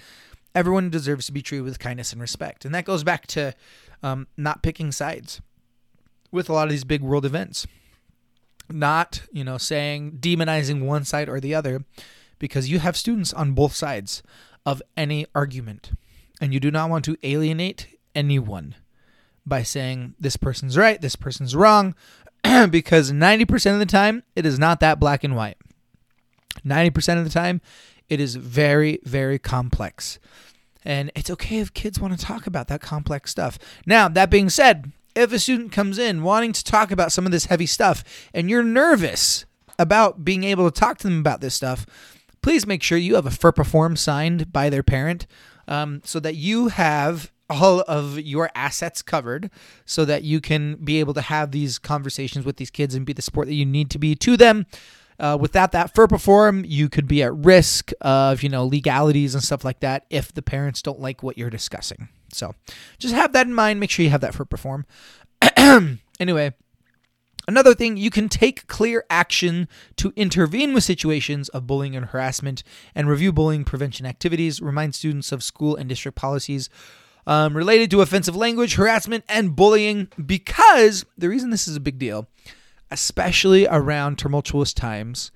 Everyone 0.55 0.89
deserves 0.89 1.25
to 1.25 1.31
be 1.31 1.41
treated 1.41 1.63
with 1.63 1.79
kindness 1.79 2.12
and 2.12 2.22
respect. 2.22 2.65
And 2.65 2.74
that 2.75 2.86
goes 2.86 3.03
back 3.03 3.27
to 3.27 3.53
um, 4.01 4.27
not 4.38 4.62
picking 4.62 4.91
sides 4.91 5.41
with 6.31 6.50
a 6.50 6.53
lot 6.53 6.65
of 6.65 6.69
these 6.72 6.83
big 6.83 7.01
world 7.01 7.25
events 7.25 7.67
not, 8.69 9.24
you 9.31 9.43
know, 9.43 9.57
saying 9.57 10.17
demonizing 10.19 10.83
one 10.83 11.03
side 11.05 11.29
or 11.29 11.39
the 11.39 11.55
other 11.55 11.83
because 12.39 12.69
you 12.69 12.79
have 12.79 12.98
students 12.98 13.33
on 13.33 13.53
both 13.53 13.74
sides 13.74 14.24
of 14.65 14.81
any 14.95 15.25
argument 15.36 15.91
and 16.41 16.53
you 16.53 16.60
do 16.60 16.72
not 16.72 16.89
want 16.89 17.05
to 17.05 17.17
alienate 17.24 18.00
anyone 18.15 18.75
by 19.45 19.63
saying 19.63 20.15
this 20.19 20.38
person's 20.38 20.77
right, 20.77 21.01
this 21.01 21.15
person's 21.15 21.55
wrong 21.55 21.95
because 22.69 23.12
90% 23.12 23.74
of 23.74 23.79
the 23.79 23.86
time 23.86 24.24
it 24.36 24.45
is 24.45 24.57
not 24.57 24.79
that 24.79 25.00
black 25.00 25.24
and 25.24 25.36
white. 25.36 25.57
90% 26.65 27.17
of 27.17 27.24
the 27.24 27.29
time 27.29 27.62
it 28.13 28.20
is 28.20 28.36
very 28.36 29.00
very 29.03 29.39
complex. 29.39 30.20
And 30.86 31.12
it's 31.15 31.29
okay 31.29 31.60
if 31.60 31.74
kids 31.74 32.00
want 32.00 32.17
to 32.17 32.25
talk 32.25 32.46
about 32.46 32.67
that 32.67 32.82
complex 32.82 33.32
stuff. 33.32 33.58
Now, 33.86 34.10
that 34.10 34.29
being 34.29 34.50
said, 34.50 34.91
if 35.15 35.32
a 35.32 35.39
student 35.39 35.72
comes 35.72 35.98
in 35.98 36.24
wanting 36.24 36.51
to 36.53 36.63
talk 36.63 36.91
about 36.91 37.12
some 37.12 37.25
of 37.25 37.32
this 37.32 37.46
heavy 37.46 37.65
stuff 37.65 38.03
and 38.34 38.50
you're 38.50 38.63
nervous 38.63 39.46
about 39.79 40.25
being 40.25 40.43
able 40.43 40.70
to 40.70 40.79
talk 40.79 40.98
to 41.00 41.08
them 41.08 41.20
about 41.20 41.41
this 41.41 41.53
stuff, 41.53 41.86
please 42.41 42.67
make 42.67 42.84
sure 42.84 42.98
you 42.98 43.15
have 43.15 43.25
a 43.25 43.29
FERPA 43.29 43.65
form 43.65 43.96
signed 43.96 44.51
by 44.51 44.70
their 44.70 44.84
parent 44.84 45.25
um, 45.67 46.01
so 46.03 46.20
that 46.20 46.36
you 46.36 46.67
have 46.67 47.32
all 47.50 47.82
of 47.82 48.20
your 48.20 48.50
assets 48.55 49.01
covered 49.01 49.50
so 49.86 50.05
that 50.05 50.24
you 50.24 50.41
can 50.41 50.75
be 50.75 51.00
able 51.00 51.13
to 51.13 51.22
have 51.22 51.51
these 51.51 51.77
conversations 51.77 52.46
with 52.46 52.58
these 52.58 52.72
kids 52.72 52.96
and 52.96 53.05
be 53.05 53.13
the 53.13 53.22
support 53.22 53.48
that 53.48 53.53
you 53.53 53.65
need 53.65 53.89
to 53.91 54.00
be 54.00 54.15
to 54.15 54.36
them. 54.36 54.65
Uh, 55.24 55.38
without 55.38 55.72
that 55.72 55.96
FERPA 55.96 56.20
form, 56.20 56.65
you 56.68 56.89
could 56.89 57.08
be 57.08 57.24
at 57.24 57.34
risk 57.34 57.92
of 58.01 58.44
you 58.44 58.50
know 58.50 58.65
legalities 58.65 59.34
and 59.34 59.42
stuff 59.42 59.63
like 59.63 59.80
that 59.80 60.06
if 60.10 60.34
the 60.34 60.42
parents 60.42 60.82
don't 60.82 61.00
like 61.00 61.24
what 61.24 61.38
you're 61.38 61.50
discussing. 61.50 62.10
So 62.34 62.56
just 63.00 63.15
have 63.15 63.32
that 63.32 63.48
in 63.48 63.53
mind. 63.53 63.80
Make 63.80 63.89
sure 63.89 64.03
you 64.03 64.10
have 64.10 64.20
that 64.20 64.34
FERPA 64.34 64.60
form. 64.60 64.86
anyway, 66.20 66.53
Another 67.48 67.74
thing, 67.74 67.98
you 67.98 68.10
can 68.10 68.30
take 68.30 68.68
clear 68.68 69.06
action 69.10 69.68
to 69.98 70.13
intervene 70.15 70.74
with 70.74 70.84
situations 70.84 71.50
of 71.50 71.68
bullying 71.68 71.96
and 71.96 72.08
harassment 72.08 72.63
and 72.96 73.10
review 73.10 73.34
bullying 73.34 73.65
prevention 73.65 74.06
activities, 74.06 74.62
remind 74.62 74.96
students 74.96 75.32
of 75.34 75.44
school 75.44 75.75
and 75.75 75.89
district 75.89 76.18
policies 76.18 76.70
um, 77.27 77.56
related 77.56 77.92
to 77.92 78.01
offensive 78.01 78.36
language, 78.36 78.75
harassment, 78.75 79.25
and 79.27 79.56
bullying 79.56 80.08
because 80.25 81.06
the 81.18 81.27
reason 81.27 81.50
this 81.50 81.68
is 81.68 81.75
a 81.75 81.82
big 81.82 82.00
deal, 82.00 82.27
especially 82.94 83.66
around 83.68 84.20
tumultuous 84.20 84.72
times, 84.72 85.32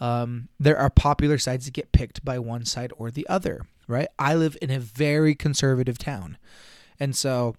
um, 0.00 0.48
there 0.58 0.78
are 0.78 0.88
popular 0.88 1.36
sides 1.36 1.66
that 1.66 1.74
get 1.74 1.92
picked 1.92 2.24
by 2.24 2.38
one 2.38 2.64
side 2.64 2.90
or 2.96 3.10
the 3.10 3.26
other, 3.28 3.66
right? 3.86 4.08
I 4.18 4.34
live 4.34 4.56
in 4.62 4.70
a 4.70 4.80
very 4.80 5.34
conservative 5.34 5.98
town. 5.98 6.38
And 6.98 7.14
so 7.14 7.54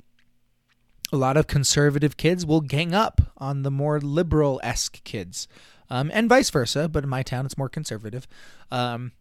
a 1.11 1.17
lot 1.17 1.37
of 1.37 1.45
conservative 1.45 2.17
kids 2.17 2.47
will 2.47 2.61
gang 2.61 2.95
up 2.95 3.21
on 3.37 3.61
the 3.61 3.69
more 3.69 4.01
liberal 4.01 4.59
esque 4.63 5.03
kids, 5.03 5.47
um, 5.89 6.09
and 6.13 6.27
vice 6.27 6.49
versa. 6.49 6.89
But 6.89 7.03
in 7.03 7.09
my 7.09 7.21
town, 7.21 7.45
it's 7.45 7.57
more 7.57 7.69
conservative, 7.69 8.27
um, 8.71 9.11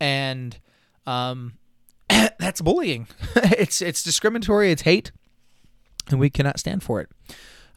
and 0.00 0.58
um, 1.06 1.58
that's 2.08 2.62
bullying. 2.62 3.08
it's 3.36 3.82
it's 3.82 4.02
discriminatory. 4.02 4.72
It's 4.72 4.82
hate, 4.82 5.12
and 6.10 6.18
we 6.18 6.30
cannot 6.30 6.58
stand 6.58 6.82
for 6.82 7.02
it. 7.02 7.10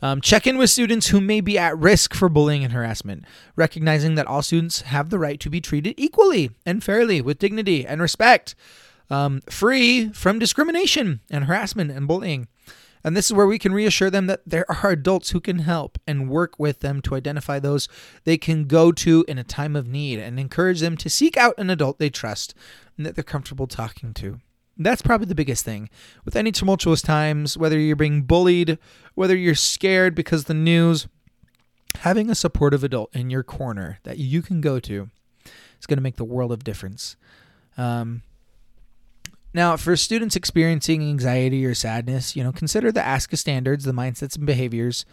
Um, 0.02 0.22
check 0.22 0.46
in 0.46 0.58
with 0.58 0.70
students 0.70 1.08
who 1.08 1.20
may 1.20 1.42
be 1.42 1.58
at 1.58 1.78
risk 1.78 2.14
for 2.14 2.30
bullying 2.30 2.64
and 2.64 2.74
harassment, 2.74 3.26
recognizing 3.56 4.16
that 4.16 4.28
all 4.28 4.42
students 4.44 4.82
have 4.82 5.10
the 5.10 5.18
right 5.18 5.40
to 5.40 5.50
be 5.50 5.60
treated 5.60 5.96
equally 5.98 6.52
and 6.66 6.84
fairly 6.84 7.20
with 7.20 7.40
dignity 7.40 7.86
and 7.86 8.02
respect, 8.02 8.54
um, 9.10 9.42
free 9.50 10.10
from 10.10 10.38
discrimination 10.38 11.22
and 11.32 11.46
harassment 11.46 11.90
and 11.90 12.08
bullying. 12.08 12.48
And 13.04 13.16
this 13.16 13.28
is 13.28 13.34
where 13.34 13.48
we 13.48 13.58
can 13.58 13.74
reassure 13.74 14.10
them 14.10 14.28
that 14.28 14.42
there 14.46 14.70
are 14.70 14.92
adults 14.92 15.30
who 15.30 15.40
can 15.40 15.60
help 15.60 15.98
and 16.06 16.30
work 16.30 16.60
with 16.60 16.82
them 16.82 17.02
to 17.04 17.16
identify 17.16 17.58
those 17.58 17.88
they 18.24 18.38
can 18.38 18.66
go 18.66 18.92
to 18.92 19.24
in 19.28 19.38
a 19.38 19.44
time 19.44 19.76
of 19.76 19.88
need 19.88 20.20
and 20.20 20.40
encourage 20.40 20.82
them 20.82 20.98
to 20.98 21.10
seek 21.10 21.38
out 21.38 21.56
an 21.58 21.70
adult 21.70 22.00
they 22.00 22.10
trust 22.10 22.54
and 22.98 23.06
that 23.06 23.16
they're 23.16 23.24
comfortable 23.24 23.68
talking 23.68 24.14
to. 24.16 24.40
That's 24.78 25.02
probably 25.02 25.28
the 25.28 25.36
biggest 25.36 25.66
thing. 25.66 25.90
With 26.24 26.36
any 26.36 26.52
tumultuous 26.52 27.02
times, 27.02 27.58
whether 27.58 27.80
you're 27.80 27.96
being 27.96 28.24
bullied, 28.24 28.78
whether 29.16 29.36
you're 29.36 29.56
scared 29.56 30.14
because 30.14 30.44
the 30.44 30.54
news, 30.54 31.08
having 32.00 32.30
a 32.30 32.36
supportive 32.36 32.84
adult 32.84 33.16
in 33.16 33.30
your 33.30 33.44
corner 33.44 34.00
that 34.04 34.18
you 34.18 34.42
can 34.42 34.62
go 34.62 34.80
to 34.80 35.10
is 35.80 35.86
going 35.88 35.98
to 35.98 36.04
make 36.04 36.18
the 36.18 36.26
world 36.26 36.52
of 36.52 36.64
difference. 36.64 37.16
Um, 37.78 38.24
now, 39.54 39.76
for 39.78 39.96
students 39.96 40.36
experiencing 40.36 41.02
anxiety 41.02 41.66
or 41.66 41.74
sadness, 41.74 42.36
you 42.36 42.44
know, 42.44 42.52
consider 42.52 42.92
the 42.92 43.00
ASCA 43.00 43.38
standards, 43.38 43.86
the 43.86 43.92
mindsets 43.92 44.36
and 44.36 44.46
behaviors 44.46 45.06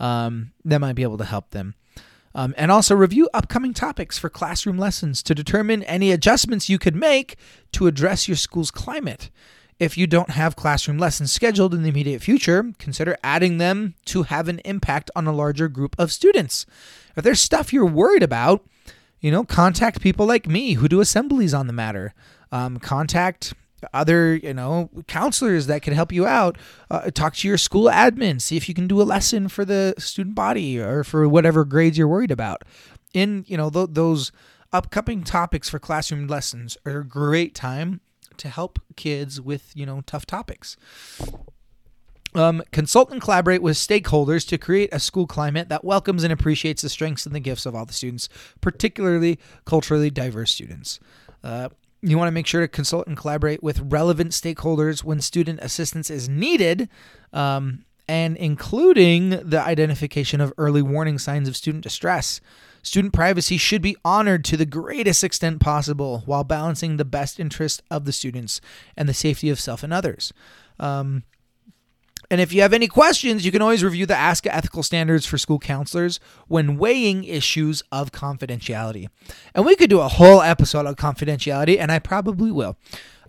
um, 0.00 0.52
that 0.64 0.80
might 0.80 0.94
be 0.94 1.02
able 1.02 1.18
to 1.18 1.24
help 1.24 1.50
them. 1.50 1.74
Um, 2.34 2.54
and 2.56 2.70
also 2.70 2.94
review 2.94 3.28
upcoming 3.34 3.74
topics 3.74 4.18
for 4.18 4.30
classroom 4.30 4.78
lessons 4.78 5.22
to 5.24 5.34
determine 5.34 5.82
any 5.82 6.12
adjustments 6.12 6.68
you 6.68 6.78
could 6.78 6.96
make 6.96 7.36
to 7.72 7.86
address 7.86 8.26
your 8.26 8.36
school's 8.36 8.70
climate. 8.70 9.30
If 9.78 9.98
you 9.98 10.06
don't 10.06 10.30
have 10.30 10.56
classroom 10.56 10.98
lessons 10.98 11.32
scheduled 11.32 11.74
in 11.74 11.82
the 11.82 11.88
immediate 11.88 12.22
future, 12.22 12.72
consider 12.78 13.18
adding 13.22 13.58
them 13.58 13.94
to 14.06 14.22
have 14.22 14.48
an 14.48 14.60
impact 14.60 15.10
on 15.16 15.26
a 15.26 15.32
larger 15.32 15.68
group 15.68 15.96
of 15.98 16.12
students. 16.12 16.66
If 17.16 17.24
there's 17.24 17.40
stuff 17.40 17.72
you're 17.72 17.84
worried 17.84 18.22
about, 18.22 18.64
you 19.20 19.30
know, 19.30 19.44
contact 19.44 20.00
people 20.00 20.26
like 20.26 20.46
me 20.46 20.74
who 20.74 20.88
do 20.88 21.00
assemblies 21.00 21.54
on 21.54 21.66
the 21.66 21.72
matter. 21.72 22.14
Um, 22.50 22.78
contact 22.78 23.54
other 23.92 24.36
you 24.36 24.54
know 24.54 24.90
counselors 25.06 25.66
that 25.66 25.82
can 25.82 25.94
help 25.94 26.12
you 26.12 26.26
out 26.26 26.56
uh, 26.90 27.10
talk 27.10 27.34
to 27.34 27.48
your 27.48 27.58
school 27.58 27.84
admin 27.84 28.40
see 28.40 28.56
if 28.56 28.68
you 28.68 28.74
can 28.74 28.86
do 28.86 29.00
a 29.00 29.04
lesson 29.04 29.48
for 29.48 29.64
the 29.64 29.94
student 29.98 30.34
body 30.34 30.78
or 30.78 31.04
for 31.04 31.28
whatever 31.28 31.64
grades 31.64 31.98
you're 31.98 32.08
worried 32.08 32.30
about 32.30 32.62
in 33.14 33.44
you 33.48 33.56
know 33.56 33.70
th- 33.70 33.88
those 33.92 34.32
upcoming 34.72 35.22
topics 35.22 35.68
for 35.68 35.78
classroom 35.78 36.26
lessons 36.26 36.76
are 36.86 37.00
a 37.00 37.06
great 37.06 37.54
time 37.54 38.00
to 38.36 38.48
help 38.48 38.78
kids 38.96 39.40
with 39.40 39.72
you 39.74 39.84
know 39.84 40.02
tough 40.06 40.26
topics 40.26 40.76
um, 42.34 42.62
consult 42.72 43.10
and 43.12 43.20
collaborate 43.20 43.62
with 43.62 43.76
stakeholders 43.76 44.46
to 44.48 44.58
create 44.58 44.88
a 44.92 45.00
school 45.00 45.26
climate 45.26 45.68
that 45.68 45.84
welcomes 45.84 46.24
and 46.24 46.32
appreciates 46.32 46.82
the 46.82 46.88
strengths 46.88 47.26
and 47.26 47.34
the 47.34 47.40
gifts 47.40 47.66
of 47.66 47.74
all 47.74 47.84
the 47.84 47.92
students, 47.92 48.28
particularly 48.60 49.38
culturally 49.66 50.10
diverse 50.10 50.52
students. 50.52 50.98
Uh, 51.44 51.68
you 52.02 52.18
want 52.18 52.28
to 52.28 52.32
make 52.32 52.46
sure 52.46 52.60
to 52.60 52.68
consult 52.68 53.06
and 53.06 53.16
collaborate 53.16 53.62
with 53.62 53.80
relevant 53.80 54.32
stakeholders 54.32 55.04
when 55.04 55.20
student 55.20 55.60
assistance 55.62 56.10
is 56.10 56.28
needed, 56.28 56.88
um, 57.32 57.84
and 58.08 58.36
including 58.36 59.30
the 59.30 59.60
identification 59.60 60.40
of 60.40 60.52
early 60.58 60.82
warning 60.82 61.18
signs 61.18 61.48
of 61.48 61.56
student 61.56 61.84
distress. 61.84 62.40
Student 62.82 63.12
privacy 63.12 63.56
should 63.56 63.80
be 63.80 63.96
honored 64.04 64.44
to 64.46 64.56
the 64.56 64.66
greatest 64.66 65.22
extent 65.22 65.60
possible 65.60 66.24
while 66.26 66.42
balancing 66.42 66.96
the 66.96 67.04
best 67.04 67.38
interest 67.38 67.80
of 67.90 68.04
the 68.04 68.12
students 68.12 68.60
and 68.96 69.08
the 69.08 69.14
safety 69.14 69.48
of 69.50 69.60
self 69.60 69.84
and 69.84 69.92
others. 69.92 70.32
Um, 70.80 71.22
and 72.32 72.40
if 72.40 72.50
you 72.50 72.62
have 72.62 72.72
any 72.72 72.88
questions, 72.88 73.44
you 73.44 73.52
can 73.52 73.60
always 73.60 73.84
review 73.84 74.06
the 74.06 74.14
ASCA 74.14 74.46
ethical 74.50 74.82
standards 74.82 75.26
for 75.26 75.36
school 75.36 75.58
counselors 75.58 76.18
when 76.48 76.78
weighing 76.78 77.24
issues 77.24 77.82
of 77.92 78.10
confidentiality. 78.10 79.08
And 79.54 79.66
we 79.66 79.76
could 79.76 79.90
do 79.90 80.00
a 80.00 80.08
whole 80.08 80.40
episode 80.40 80.86
on 80.86 80.94
confidentiality, 80.94 81.78
and 81.78 81.92
I 81.92 81.98
probably 81.98 82.50
will. 82.50 82.78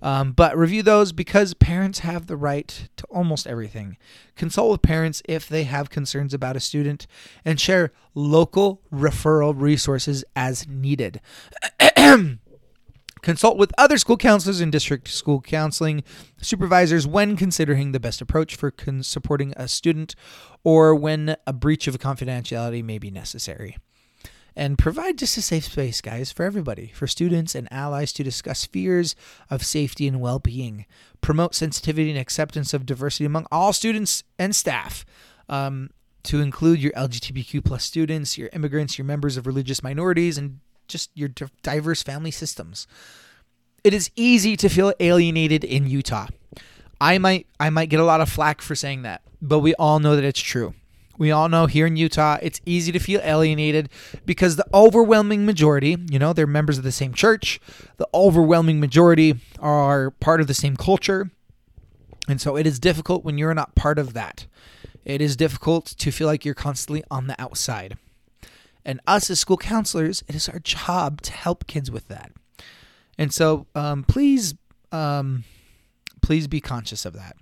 Um, 0.01 0.31
but 0.31 0.57
review 0.57 0.83
those 0.83 1.11
because 1.11 1.53
parents 1.53 1.99
have 1.99 2.27
the 2.27 2.37
right 2.37 2.87
to 2.95 3.05
almost 3.07 3.45
everything. 3.45 3.97
Consult 4.37 4.71
with 4.71 4.81
parents 4.81 5.21
if 5.27 5.49
they 5.49 5.65
have 5.65 5.89
concerns 5.89 6.33
about 6.33 6.55
a 6.55 6.61
student 6.61 7.05
and 7.43 7.59
share 7.59 7.91
local 8.15 8.79
referral 8.89 9.53
resources 9.53 10.23
as 10.33 10.65
needed. 10.65 11.19
Consult 13.23 13.57
with 13.57 13.71
other 13.77 13.97
school 13.97 14.17
counselors 14.17 14.59
and 14.59 14.69
district 14.69 15.07
school 15.07 15.39
counseling 15.39 16.03
supervisors 16.41 17.07
when 17.07 17.37
considering 17.37 17.93
the 17.93 17.99
best 17.99 18.21
approach 18.21 18.55
for 18.55 18.69
con- 18.69 19.01
supporting 19.01 19.53
a 19.55 19.67
student 19.67 20.13
or 20.65 20.93
when 20.93 21.37
a 21.47 21.53
breach 21.53 21.87
of 21.87 21.97
confidentiality 21.99 22.83
may 22.83 22.97
be 22.97 23.09
necessary. 23.09 23.77
And 24.57 24.77
provide 24.77 25.17
just 25.17 25.37
a 25.37 25.41
safe 25.41 25.63
space, 25.63 26.01
guys, 26.01 26.33
for 26.33 26.43
everybody, 26.43 26.91
for 26.93 27.07
students 27.07 27.55
and 27.55 27.71
allies 27.71 28.11
to 28.13 28.23
discuss 28.23 28.65
fears 28.65 29.15
of 29.49 29.63
safety 29.63 30.05
and 30.05 30.19
well 30.19 30.39
being. 30.39 30.85
Promote 31.21 31.55
sensitivity 31.55 32.09
and 32.09 32.19
acceptance 32.19 32.73
of 32.73 32.85
diversity 32.85 33.23
among 33.23 33.47
all 33.51 33.71
students 33.71 34.25
and 34.37 34.53
staff. 34.53 35.05
Um, 35.47 35.91
to 36.23 36.41
include 36.41 36.81
your 36.81 36.93
LGBTQ 36.93 37.63
plus 37.65 37.83
students, 37.83 38.37
your 38.37 38.49
immigrants, 38.53 38.97
your 38.97 39.05
members 39.05 39.37
of 39.37 39.47
religious 39.47 39.81
minorities, 39.81 40.37
and 40.37 40.59
just 40.87 41.09
your 41.13 41.29
diverse 41.61 42.03
family 42.03 42.31
systems. 42.31 42.87
It 43.83 43.93
is 43.93 44.11
easy 44.15 44.55
to 44.57 44.69
feel 44.69 44.93
alienated 44.99 45.63
in 45.63 45.87
Utah. 45.87 46.27
I 47.01 47.17
might 47.17 47.47
I 47.59 47.69
might 47.69 47.89
get 47.89 47.99
a 47.99 48.05
lot 48.05 48.21
of 48.21 48.29
flack 48.29 48.61
for 48.61 48.75
saying 48.75 49.01
that, 49.01 49.21
but 49.41 49.59
we 49.59 49.75
all 49.75 49.99
know 49.99 50.15
that 50.15 50.23
it's 50.23 50.39
true. 50.39 50.73
We 51.17 51.31
all 51.31 51.47
know 51.47 51.67
here 51.67 51.85
in 51.85 51.95
Utah, 51.95 52.37
it's 52.41 52.59
easy 52.65 52.91
to 52.91 52.99
feel 52.99 53.21
alienated 53.23 53.89
because 54.25 54.55
the 54.55 54.65
overwhelming 54.73 55.45
majority, 55.45 55.97
you 56.09 56.17
know, 56.17 56.33
they're 56.33 56.47
members 56.47 56.77
of 56.77 56.83
the 56.83 56.91
same 56.91 57.13
church. 57.13 57.59
The 57.97 58.07
overwhelming 58.13 58.79
majority 58.79 59.35
are 59.59 60.11
part 60.11 60.41
of 60.41 60.47
the 60.47 60.53
same 60.53 60.75
culture. 60.75 61.29
And 62.27 62.41
so 62.41 62.55
it 62.55 62.65
is 62.65 62.79
difficult 62.79 63.23
when 63.23 63.37
you're 63.37 63.53
not 63.53 63.75
part 63.75 63.99
of 63.99 64.13
that. 64.13 64.47
It 65.05 65.21
is 65.21 65.35
difficult 65.35 65.85
to 65.85 66.11
feel 66.11 66.27
like 66.27 66.45
you're 66.45 66.55
constantly 66.55 67.03
on 67.11 67.27
the 67.27 67.39
outside. 67.39 67.97
And 68.85 68.99
us 69.07 69.29
as 69.29 69.39
school 69.39 69.57
counselors, 69.57 70.23
it 70.27 70.35
is 70.35 70.49
our 70.49 70.59
job 70.59 71.21
to 71.21 71.31
help 71.31 71.67
kids 71.67 71.89
with 71.89 72.07
that. 72.09 72.31
And 73.17 73.33
so 73.33 73.67
um, 73.75 74.03
please, 74.03 74.55
um, 74.91 75.43
please 76.21 76.47
be 76.47 76.59
conscious 76.59 77.05
of 77.05 77.13
that. 77.13 77.35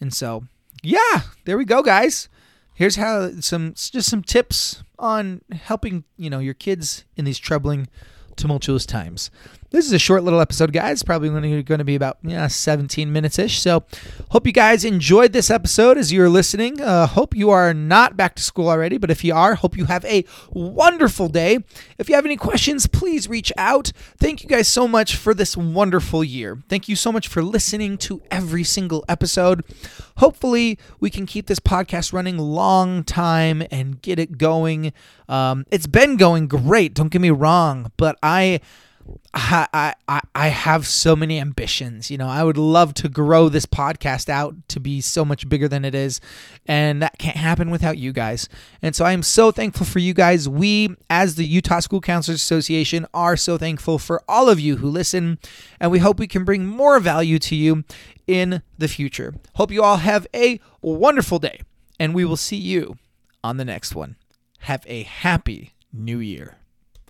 And 0.00 0.12
so, 0.14 0.44
yeah, 0.82 1.22
there 1.44 1.58
we 1.58 1.64
go, 1.64 1.82
guys. 1.82 2.28
Here's 2.74 2.96
how 2.96 3.40
some 3.40 3.74
just 3.74 4.08
some 4.08 4.22
tips 4.22 4.82
on 4.98 5.42
helping 5.52 6.04
you 6.16 6.30
know 6.30 6.38
your 6.38 6.54
kids 6.54 7.04
in 7.14 7.26
these 7.26 7.38
troubling, 7.38 7.88
tumultuous 8.36 8.86
times. 8.86 9.30
This 9.70 9.86
is 9.86 9.92
a 9.92 10.00
short 10.00 10.24
little 10.24 10.40
episode, 10.40 10.72
guys. 10.72 11.04
Probably 11.04 11.28
going 11.62 11.78
to 11.78 11.84
be 11.84 11.94
about 11.94 12.18
yeah, 12.24 12.48
17 12.48 13.12
minutes 13.12 13.38
ish. 13.38 13.60
So, 13.60 13.84
hope 14.30 14.44
you 14.44 14.52
guys 14.52 14.84
enjoyed 14.84 15.32
this 15.32 15.48
episode 15.48 15.96
as 15.96 16.10
you 16.10 16.24
are 16.24 16.28
listening. 16.28 16.80
Uh, 16.80 17.06
hope 17.06 17.36
you 17.36 17.50
are 17.50 17.72
not 17.72 18.16
back 18.16 18.34
to 18.34 18.42
school 18.42 18.68
already, 18.68 18.98
but 18.98 19.12
if 19.12 19.22
you 19.22 19.32
are, 19.32 19.54
hope 19.54 19.76
you 19.76 19.84
have 19.84 20.04
a 20.06 20.24
wonderful 20.50 21.28
day. 21.28 21.60
If 21.98 22.08
you 22.08 22.16
have 22.16 22.24
any 22.26 22.36
questions, 22.36 22.88
please 22.88 23.28
reach 23.28 23.52
out. 23.56 23.92
Thank 24.18 24.42
you 24.42 24.48
guys 24.48 24.66
so 24.66 24.88
much 24.88 25.14
for 25.14 25.34
this 25.34 25.56
wonderful 25.56 26.24
year. 26.24 26.60
Thank 26.68 26.88
you 26.88 26.96
so 26.96 27.12
much 27.12 27.28
for 27.28 27.40
listening 27.40 27.96
to 27.98 28.20
every 28.28 28.64
single 28.64 29.04
episode. 29.08 29.62
Hopefully, 30.16 30.80
we 30.98 31.10
can 31.10 31.26
keep 31.26 31.46
this 31.46 31.60
podcast 31.60 32.12
running 32.12 32.38
long 32.38 33.04
time 33.04 33.62
and 33.70 34.02
get 34.02 34.18
it 34.18 34.36
going. 34.36 34.92
Um, 35.28 35.64
it's 35.70 35.86
been 35.86 36.16
going 36.16 36.48
great. 36.48 36.92
Don't 36.92 37.12
get 37.12 37.20
me 37.20 37.30
wrong, 37.30 37.92
but 37.96 38.18
I 38.20 38.58
I, 39.32 39.94
I 40.08 40.20
I 40.34 40.48
have 40.48 40.86
so 40.86 41.14
many 41.14 41.38
ambitions. 41.38 42.10
You 42.10 42.18
know, 42.18 42.28
I 42.28 42.42
would 42.42 42.56
love 42.56 42.94
to 42.94 43.08
grow 43.08 43.48
this 43.48 43.66
podcast 43.66 44.28
out 44.28 44.54
to 44.68 44.80
be 44.80 45.00
so 45.00 45.24
much 45.24 45.48
bigger 45.48 45.68
than 45.68 45.84
it 45.84 45.94
is, 45.94 46.20
and 46.66 47.00
that 47.02 47.18
can't 47.18 47.36
happen 47.36 47.70
without 47.70 47.96
you 47.98 48.12
guys. 48.12 48.48
And 48.82 48.94
so 48.94 49.04
I 49.04 49.12
am 49.12 49.22
so 49.22 49.50
thankful 49.50 49.86
for 49.86 50.00
you 50.00 50.14
guys. 50.14 50.48
We, 50.48 50.96
as 51.08 51.36
the 51.36 51.46
Utah 51.46 51.80
School 51.80 52.00
Counselors 52.00 52.42
Association, 52.42 53.06
are 53.14 53.36
so 53.36 53.56
thankful 53.56 53.98
for 53.98 54.22
all 54.28 54.48
of 54.48 54.58
you 54.58 54.76
who 54.78 54.88
listen, 54.88 55.38
and 55.78 55.90
we 55.90 56.00
hope 56.00 56.18
we 56.18 56.26
can 56.26 56.44
bring 56.44 56.66
more 56.66 56.98
value 57.00 57.38
to 57.40 57.54
you 57.54 57.84
in 58.26 58.62
the 58.78 58.88
future. 58.88 59.34
Hope 59.54 59.70
you 59.70 59.82
all 59.82 59.98
have 59.98 60.26
a 60.34 60.60
wonderful 60.82 61.38
day, 61.38 61.60
and 61.98 62.14
we 62.14 62.24
will 62.24 62.36
see 62.36 62.56
you 62.56 62.98
on 63.44 63.56
the 63.56 63.64
next 63.64 63.94
one. 63.94 64.16
Have 64.60 64.84
a 64.86 65.04
happy 65.04 65.72
new 65.92 66.18
year. 66.18 66.59